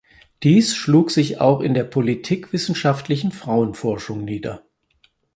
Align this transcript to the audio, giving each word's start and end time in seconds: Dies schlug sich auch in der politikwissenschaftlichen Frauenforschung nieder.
Dies 0.41 0.75
schlug 0.75 1.11
sich 1.11 1.39
auch 1.39 1.59
in 1.61 1.75
der 1.75 1.83
politikwissenschaftlichen 1.83 3.31
Frauenforschung 3.31 4.25
nieder. 4.25 4.65